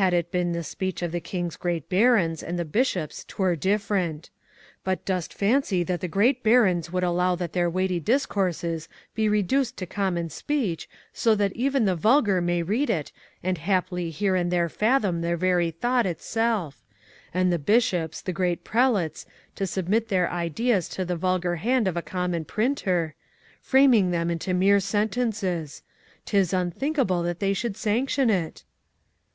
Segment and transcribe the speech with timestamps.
[0.00, 4.30] Had it been the speech of the King's great barons and the bishops 'twere different.
[4.82, 9.76] But dost fancy that the great barons would allow that their weighty discourses be reduced
[9.76, 13.12] to common speech so that even the vulgar may read it
[13.42, 16.82] and haply here and there fathom their very thought itself,
[17.34, 19.26] and the bishops, the great prelates,
[19.56, 23.14] to submit their ideas to the vulgar hand of a common printer,
[23.60, 25.82] framing them into mere sentences!
[26.24, 28.64] 'Tis unthinkable that they would sanction it!"